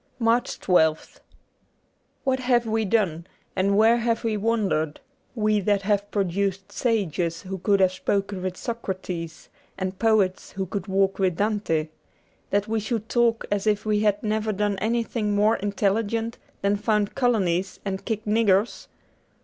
[0.19, 1.19] n MARCH 1 2th
[2.23, 4.99] WHAT have we done, and where have we wandered,
[5.35, 10.87] we that have produced sages who could have spoken with Socrates and poets who could
[10.87, 11.89] walk with Dante,
[12.49, 17.13] that we should talk as if we had never done anything more intelligent than found
[17.13, 18.87] colonies and kick niggers